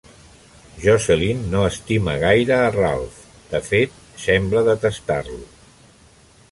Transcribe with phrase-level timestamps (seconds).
[0.85, 3.21] Jocelyn no estima gaire a Ralph,
[3.53, 5.43] de fet, sembla detestar-lo.